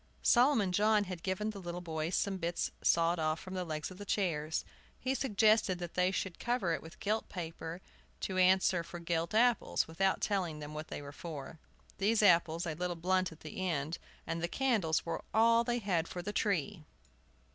Solomon 0.23 0.71
John 0.71 1.03
had 1.03 1.21
given 1.21 1.51
the 1.51 1.59
little 1.61 1.79
boys 1.79 2.15
some 2.15 2.33
of 2.33 2.41
the 2.41 2.47
bits 2.47 2.71
sawed 2.81 3.19
off 3.19 3.39
from 3.39 3.53
the 3.53 3.63
legs 3.63 3.91
of 3.91 3.99
the 3.99 4.03
chairs. 4.03 4.65
He 4.99 5.11
had 5.11 5.19
suggested 5.19 5.77
that 5.77 5.93
they 5.93 6.09
should 6.09 6.39
cover 6.39 6.73
them 6.73 6.81
with 6.81 6.99
gilt 6.99 7.29
paper, 7.29 7.81
to 8.21 8.39
answer 8.39 8.83
for 8.83 8.97
gilt 8.97 9.35
apples, 9.35 9.87
without 9.87 10.19
telling 10.19 10.57
them 10.57 10.73
what 10.73 10.87
they 10.87 11.03
were 11.03 11.11
for. 11.11 11.59
These 11.99 12.23
apples, 12.23 12.65
a 12.65 12.73
little 12.73 12.95
blunt 12.95 13.31
at 13.31 13.41
the 13.41 13.63
end, 13.69 13.99
and 14.25 14.41
the 14.41 14.47
candles 14.47 15.05
were 15.05 15.23
all 15.35 15.63
they 15.63 15.77
had 15.77 16.07
for 16.07 16.23
the 16.23 16.33
tree! 16.33 16.83